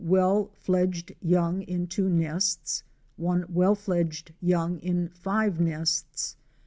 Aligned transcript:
2 0.03 0.07
well 0.07 0.49
fledged 0.55 1.13
young 1.21 1.61
in 1.61 1.85
2 1.85 2.09
nests. 2.09 2.81
1 3.17 3.45
well 3.49 3.75
fledged 3.75 4.33
young 4.41 4.79
in 4.79 5.09
5 5.09 5.59
nests. 5.59 6.37